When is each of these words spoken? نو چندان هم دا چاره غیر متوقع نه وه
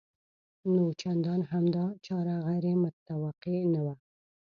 نو 0.73 0.83
چندان 1.01 1.41
هم 1.51 1.65
دا 1.75 1.85
چاره 2.05 2.35
غیر 2.47 2.65
متوقع 2.83 3.57
نه 3.73 3.81
وه 3.85 3.95